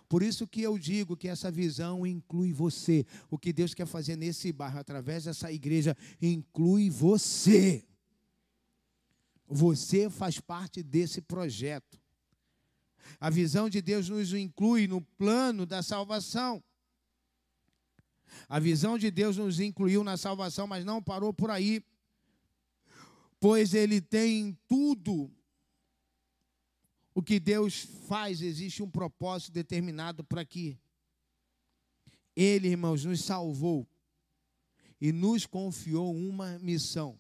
[0.10, 3.06] Por isso que eu digo que essa visão inclui você.
[3.30, 7.86] O que Deus quer fazer nesse bairro, através dessa igreja, inclui você.
[9.48, 12.00] Você faz parte desse projeto.
[13.20, 16.64] A visão de Deus nos inclui no plano da salvação.
[18.48, 21.84] A visão de Deus nos incluiu na salvação, mas não parou por aí.
[23.40, 25.32] Pois Ele tem tudo.
[27.18, 30.78] O que Deus faz, existe um propósito determinado para que
[32.36, 33.88] Ele, irmãos, nos salvou
[35.02, 37.20] e nos confiou uma missão.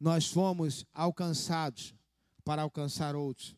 [0.00, 1.94] Nós fomos alcançados
[2.42, 3.54] para alcançar outros.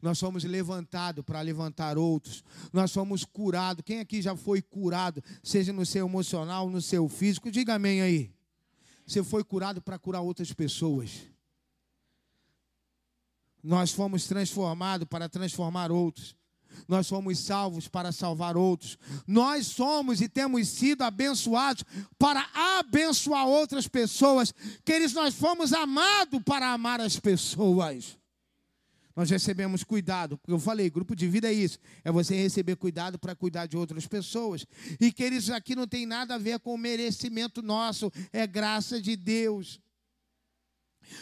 [0.00, 2.44] Nós somos levantados para levantar outros.
[2.72, 3.82] Nós somos curados.
[3.84, 7.50] Quem aqui já foi curado, seja no seu emocional, no seu físico?
[7.50, 8.32] Diga amém aí.
[9.04, 11.29] Você foi curado para curar outras pessoas.
[13.62, 16.34] Nós fomos transformados para transformar outros.
[16.86, 18.96] Nós fomos salvos para salvar outros.
[19.26, 21.84] Nós somos e temos sido abençoados
[22.18, 24.54] para abençoar outras pessoas.
[24.84, 28.20] Queridos, nós fomos amados para amar as pessoas
[29.20, 33.18] nós recebemos cuidado, porque eu falei, grupo de vida é isso, é você receber cuidado
[33.18, 34.64] para cuidar de outras pessoas.
[34.98, 38.98] E que eles aqui não tem nada a ver com o merecimento nosso, é graça
[38.98, 39.78] de Deus.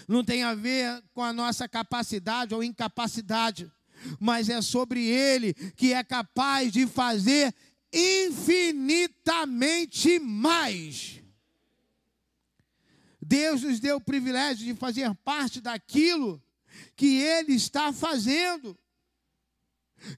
[0.06, 3.70] Não tem a ver com a nossa capacidade ou incapacidade,
[4.18, 7.54] mas é sobre Ele que é capaz de fazer
[7.92, 11.20] infinitamente mais.
[13.20, 16.42] Deus nos deu o privilégio de fazer parte daquilo
[16.96, 18.74] que Ele está fazendo.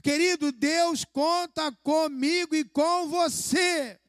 [0.03, 4.00] Querido, Deus conta comigo e com você.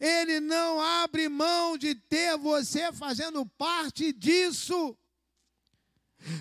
[0.00, 4.96] Ele não abre mão de ter você fazendo parte disso.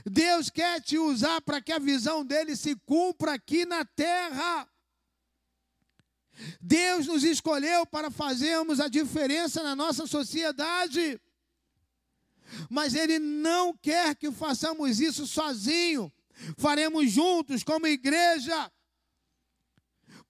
[0.05, 4.67] Deus quer te usar para que a visão dele se cumpra aqui na terra.
[6.61, 11.19] Deus nos escolheu para fazermos a diferença na nossa sociedade
[12.69, 16.11] mas Ele não quer que façamos isso sozinho.
[16.57, 18.71] Faremos juntos, como igreja.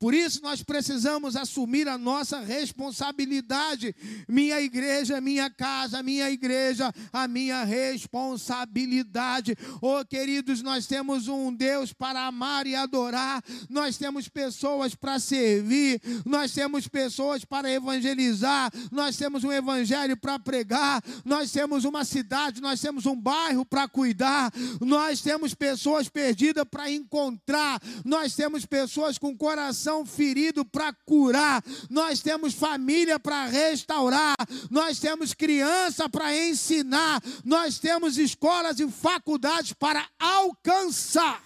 [0.03, 3.95] Por isso nós precisamos assumir a nossa responsabilidade.
[4.27, 9.55] Minha igreja, minha casa, minha igreja, a minha responsabilidade.
[9.81, 13.41] Oh, queridos, nós temos um Deus para amar e adorar.
[13.69, 16.01] Nós temos pessoas para servir.
[16.25, 18.73] Nós temos pessoas para evangelizar.
[18.91, 21.01] Nós temos um evangelho para pregar.
[21.23, 24.51] Nós temos uma cidade, nós temos um bairro para cuidar.
[24.81, 27.81] Nós temos pessoas perdidas para encontrar.
[28.03, 34.35] Nós temos pessoas com coração coração ferido para curar, nós temos família para restaurar,
[34.71, 41.43] nós temos criança para ensinar, nós temos escolas e faculdades para alcançar.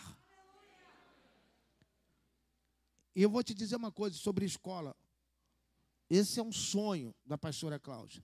[3.16, 4.96] E eu vou te dizer uma coisa sobre escola.
[6.10, 8.24] Esse é um sonho da pastora Cláudia.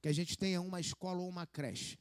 [0.00, 1.98] Que a gente tenha uma escola ou uma creche.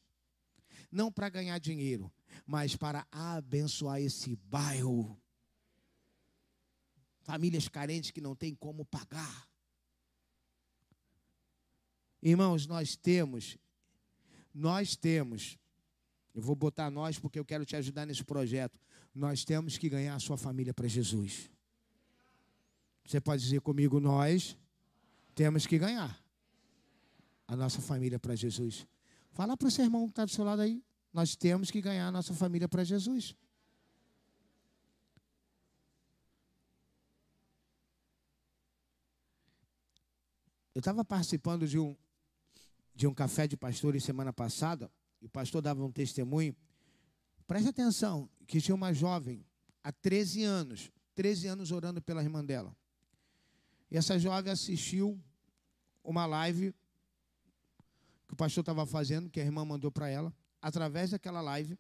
[0.92, 2.12] Não para ganhar dinheiro,
[2.46, 5.20] mas para abençoar esse bairro
[7.26, 9.50] famílias carentes que não têm como pagar.
[12.22, 13.58] Irmãos, nós temos,
[14.54, 15.58] nós temos,
[16.36, 18.80] eu vou botar nós porque eu quero te ajudar nesse projeto.
[19.14, 21.50] Nós temos que ganhar a sua família para Jesus.
[23.04, 24.56] Você pode dizer comigo, nós
[25.34, 26.24] temos que ganhar
[27.48, 28.88] a nossa família para Jesus.
[29.32, 30.84] Fala para o seu irmão que está do seu lado aí.
[31.12, 33.36] Nós temos que ganhar a nossa família para Jesus.
[40.76, 41.96] Eu estava participando de um,
[42.94, 46.54] de um café de pastores semana passada, e o pastor dava um testemunho.
[47.48, 49.46] Preste atenção, que tinha uma jovem,
[49.82, 52.76] há 13 anos, 13 anos orando pela irmã dela.
[53.90, 55.18] E essa jovem assistiu
[56.04, 56.76] uma live
[58.28, 60.34] que o pastor estava fazendo, que a irmã mandou para ela.
[60.62, 61.80] através daquela live,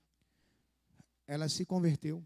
[1.27, 2.25] ela se converteu.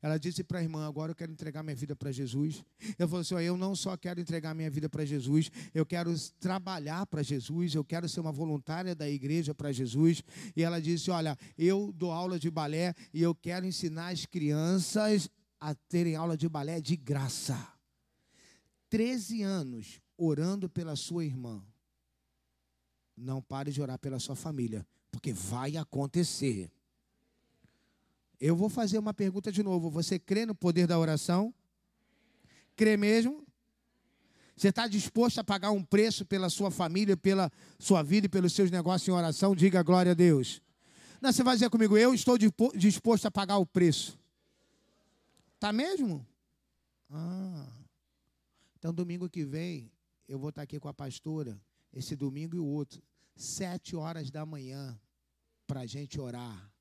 [0.00, 2.64] Ela disse para a irmã: Agora eu quero entregar minha vida para Jesus.
[2.98, 7.06] Eu falou assim: Eu não só quero entregar minha vida para Jesus, eu quero trabalhar
[7.06, 10.22] para Jesus, eu quero ser uma voluntária da igreja para Jesus.
[10.56, 15.28] E ela disse: Olha, eu dou aula de balé e eu quero ensinar as crianças
[15.60, 17.72] a terem aula de balé de graça.
[18.90, 21.64] 13 anos orando pela sua irmã.
[23.16, 26.70] Não pare de orar pela sua família, porque vai acontecer.
[28.44, 29.88] Eu vou fazer uma pergunta de novo.
[29.90, 31.54] Você crê no poder da oração?
[32.74, 33.46] Crê mesmo?
[34.56, 38.52] Você está disposto a pagar um preço pela sua família, pela sua vida e pelos
[38.52, 39.54] seus negócios em oração?
[39.54, 40.60] Diga glória a Deus.
[41.20, 42.36] Não, você vai dizer comigo, eu estou
[42.74, 44.18] disposto a pagar o preço.
[45.60, 46.26] Tá mesmo?
[47.08, 47.68] Ah.
[48.76, 49.88] Então, domingo que vem,
[50.28, 51.56] eu vou estar aqui com a pastora,
[51.92, 53.00] esse domingo e o outro,
[53.36, 54.98] sete horas da manhã,
[55.64, 56.71] para a gente orar.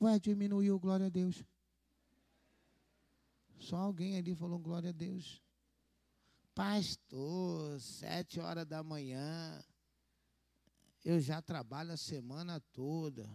[0.00, 1.44] Ué, diminuiu, glória a Deus.
[3.58, 5.42] Só alguém ali falou glória a Deus.
[6.54, 9.62] Pastor, sete horas da manhã.
[11.04, 13.28] Eu já trabalho a semana toda.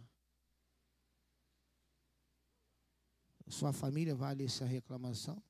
[3.47, 5.41] Sua família vale essa reclamação?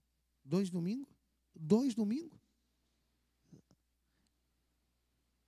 [0.43, 1.07] Dois domingos?
[1.55, 2.39] Dois domingos?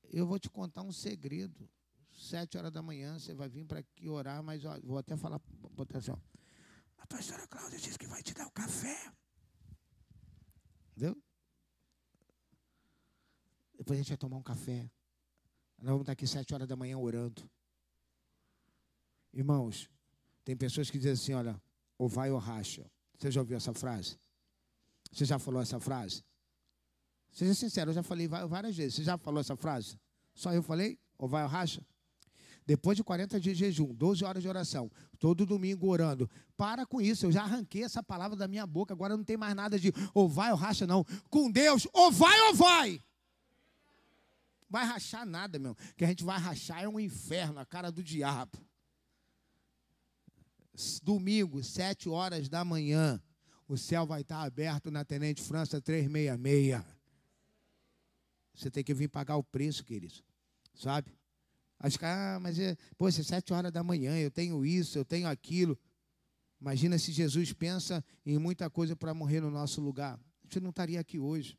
[0.09, 1.69] Eu vou te contar um segredo
[2.17, 5.39] sete horas da manhã, você vai vir para aqui orar, mas ó, vou até falar,
[5.71, 6.17] botar assim, ó,
[6.97, 9.13] a pastora Cláudia disse que vai te dar o café.
[10.91, 11.15] Entendeu?
[13.77, 14.89] Depois a gente vai tomar um café.
[15.77, 17.47] Nós vamos estar aqui sete horas da manhã orando.
[19.31, 19.87] Irmãos,
[20.43, 21.61] tem pessoas que dizem assim, olha,
[21.99, 22.89] ou vai ou racha.
[23.17, 24.19] Você já ouviu essa frase?
[25.11, 26.25] Você já falou essa frase?
[27.31, 28.95] Seja sincero, eu já falei várias vezes.
[28.95, 29.99] Você já falou essa frase?
[30.33, 30.99] Só eu falei?
[31.17, 31.85] Ou vai ou racha?
[32.67, 36.29] Depois de 40 dias de jejum, 12 horas de oração, todo domingo orando.
[36.57, 39.55] Para com isso, eu já arranquei essa palavra da minha boca, agora não tem mais
[39.55, 41.05] nada de ou vai ou racha, não.
[41.29, 43.01] Com Deus, ou vai ou vai.
[44.69, 45.77] Vai rachar nada, meu.
[45.95, 48.59] Que a gente vai rachar é um inferno, a cara do diabo.
[51.01, 53.23] Domingo, 7 horas da manhã,
[53.65, 56.83] o céu vai estar aberto na Tenente França 366.
[58.53, 60.15] Você tem que vir pagar o preço, querido.
[60.75, 61.17] Sabe?
[61.79, 65.27] Acho que, ah, mas é, é sete horas da manhã, eu tenho isso, eu tenho
[65.27, 65.77] aquilo.
[66.59, 70.15] Imagina se Jesus pensa em muita coisa para morrer no nosso lugar.
[70.15, 71.57] A gente não estaria aqui hoje.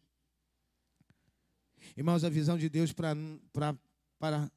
[1.96, 3.14] Irmãos, a visão de Deus para,
[4.18, 4.50] para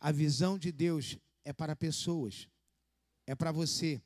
[0.00, 2.48] a visão de Deus é para pessoas,
[3.26, 4.00] é para você,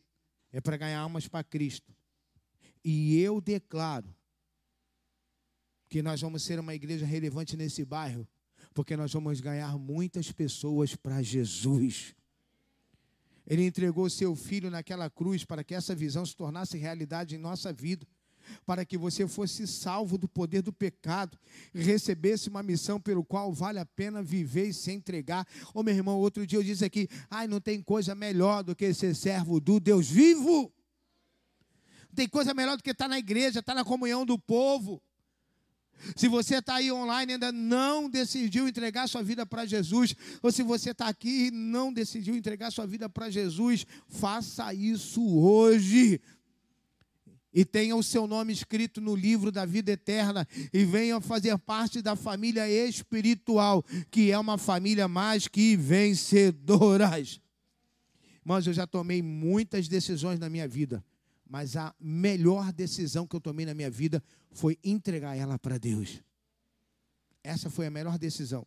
[0.51, 1.95] é para ganhar almas para Cristo.
[2.85, 4.13] E eu declaro
[5.89, 8.27] que nós vamos ser uma igreja relevante nesse bairro
[8.77, 12.15] porque nós vamos ganhar muitas pessoas para Jesus.
[13.47, 17.73] Ele entregou seu filho naquela cruz para que essa visão se tornasse realidade em nossa
[17.73, 18.07] vida,
[18.67, 21.39] para que você fosse salvo do poder do pecado
[21.73, 25.49] recebesse uma missão pelo qual vale a pena viver e se entregar.
[25.73, 28.93] Ô meu irmão, outro dia eu disse aqui: ai, não tem coisa melhor do que
[28.93, 30.71] ser servo do Deus vivo.
[32.09, 35.01] Não tem coisa melhor do que estar na igreja, estar na comunhão do povo.
[36.15, 40.53] Se você está aí online e ainda não decidiu entregar sua vida para Jesus, ou
[40.53, 46.21] se você está aqui e não decidiu entregar sua vida para Jesus, faça isso hoje.
[47.53, 52.03] E tenha o seu nome escrito no livro da vida eterna e venha fazer parte
[52.03, 57.41] da família espiritual, que é uma família mais que vencedoras.
[58.45, 61.03] Mas eu já tomei muitas decisões na minha vida
[61.49, 64.23] mas a melhor decisão que eu tomei na minha vida
[64.57, 66.21] foi entregar ela para Deus.
[67.45, 68.67] Essa foi a melhor decisão.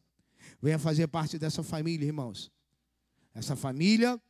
[0.62, 2.52] Venha fazer parte dessa família, irmãos.
[3.34, 4.22] Essa família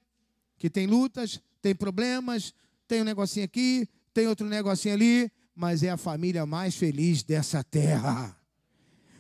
[0.58, 2.54] que tem lutas, tem problemas,
[2.88, 7.62] tem um negocinho aqui, tem outro negocinho ali, mas é a família mais feliz dessa
[7.62, 8.36] terra.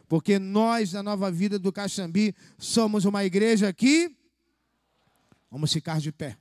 [0.07, 4.15] Porque nós, da nova vida do Caxambi, somos uma igreja que.
[5.51, 6.37] Vamos ficar de pé.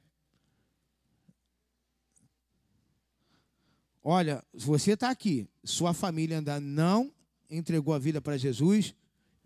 [4.03, 7.13] Olha, você está aqui, sua família ainda não
[7.51, 8.95] entregou a vida para Jesus,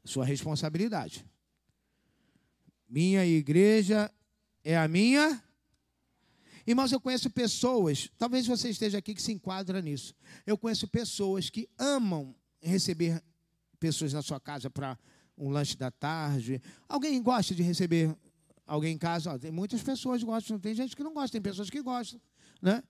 [0.05, 1.25] sua responsabilidade.
[2.89, 4.11] Minha igreja
[4.65, 5.43] é a minha.
[6.67, 10.15] Irmãos, eu conheço pessoas, talvez você esteja aqui que se enquadra nisso.
[10.47, 13.23] Eu conheço pessoas que amam receber
[13.81, 14.97] pessoas na sua casa para
[15.37, 16.63] um lanche da tarde.
[16.89, 18.17] Alguém gosta de receber
[18.67, 19.39] alguém em casa?
[19.39, 22.21] tem muitas pessoas que gostam, tem gente que não gosta, tem pessoas que gostam,
[22.61, 22.83] né?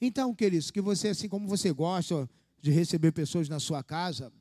[0.00, 2.28] Então, queridos, que você, assim como você gosta
[2.60, 4.32] de receber pessoas na sua casa,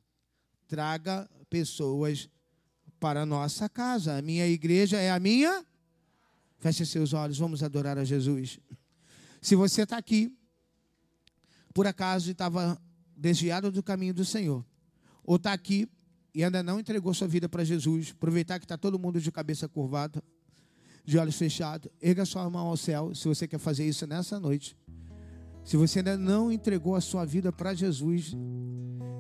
[0.68, 2.30] traga pessoas
[2.99, 4.18] para a nossa casa.
[4.18, 5.66] A minha igreja é a minha.
[6.58, 8.60] Feche seus olhos, vamos adorar a Jesus.
[9.41, 10.36] Se você está aqui,
[11.74, 12.82] por acaso estava
[13.16, 14.66] desviado do caminho do Senhor,
[15.24, 15.88] ou está aqui
[16.34, 19.70] e ainda não entregou sua vida para Jesus, aproveitar que está todo mundo de cabeça
[19.70, 20.22] curvada,
[21.06, 24.76] de olhos fechados, erga sua mão ao céu, se você quer fazer isso nessa noite.
[25.66, 28.34] Se você ainda não entregou a sua vida para Jesus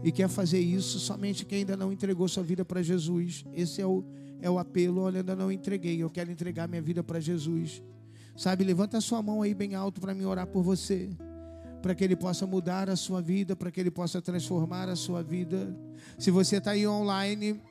[0.03, 3.85] e quer fazer isso, somente quem ainda não entregou sua vida para Jesus, esse é
[3.85, 4.05] o,
[4.39, 5.01] é o apelo.
[5.01, 7.83] Olha, ainda não entreguei, eu quero entregar minha vida para Jesus.
[8.37, 11.09] Sabe, levanta a sua mão aí bem alto para me orar por você
[11.85, 15.21] para que Ele possa mudar a sua vida, para que Ele possa transformar a sua
[15.21, 15.77] vida.
[16.17, 17.61] Se você está aí online,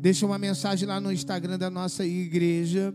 [0.00, 2.92] deixa uma mensagem lá no Instagram da nossa igreja.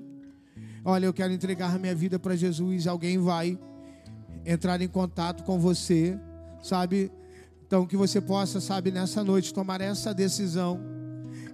[0.84, 2.88] Olha, eu quero entregar minha vida para Jesus.
[2.88, 3.58] Alguém vai
[4.46, 6.18] entrar em contato com você,
[6.62, 7.12] sabe?
[7.66, 10.80] Então, que você possa, sabe, nessa noite tomar essa decisão.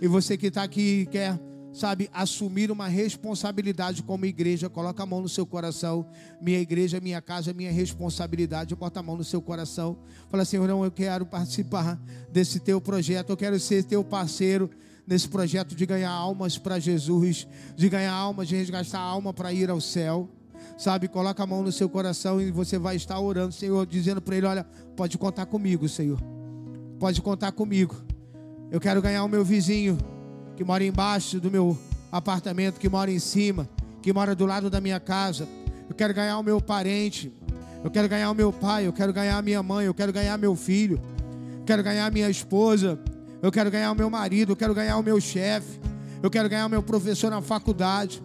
[0.01, 1.39] E você que está aqui quer
[1.75, 4.69] sabe, assumir uma responsabilidade como igreja.
[4.69, 6.07] Coloca a mão no seu coração.
[6.41, 8.73] Minha igreja, minha casa, minha responsabilidade.
[8.75, 9.97] Bota a mão no seu coração.
[10.29, 11.99] Fala, Senhor, não, eu quero participar
[12.31, 13.31] desse teu projeto.
[13.31, 14.69] Eu quero ser teu parceiro
[15.05, 19.51] nesse projeto de ganhar almas para Jesus, de ganhar almas, de resgatar a alma para
[19.51, 20.29] ir ao céu.
[20.77, 24.35] Sabe, coloca a mão no seu coração e você vai estar orando, Senhor, dizendo para
[24.35, 24.65] Ele: Olha,
[24.95, 26.19] pode contar comigo, Senhor.
[26.99, 27.95] Pode contar comigo.
[28.71, 29.97] Eu quero ganhar o meu vizinho
[30.55, 31.77] que mora embaixo do meu
[32.11, 33.69] apartamento, que mora em cima,
[34.01, 35.47] que mora do lado da minha casa.
[35.87, 37.31] Eu quero ganhar o meu parente.
[37.83, 40.37] Eu quero ganhar o meu pai, eu quero ganhar a minha mãe, eu quero ganhar
[40.37, 40.99] meu filho.
[41.59, 42.99] Eu quero ganhar a minha esposa.
[43.41, 45.79] Eu quero ganhar o meu marido, eu quero ganhar o meu chefe.
[46.23, 48.23] Eu quero ganhar o meu professor na faculdade.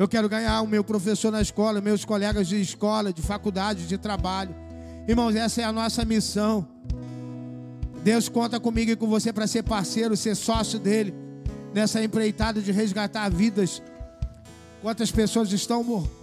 [0.00, 3.98] Eu quero ganhar o meu professor na escola, meus colegas de escola, de faculdade, de
[3.98, 4.56] trabalho.
[5.06, 6.66] Irmãos, essa é a nossa missão.
[8.02, 11.14] Deus conta comigo e com você para ser parceiro, ser sócio dele
[11.74, 13.82] nessa empreitada de resgatar vidas.
[14.80, 16.19] Quantas pessoas estão morrendo?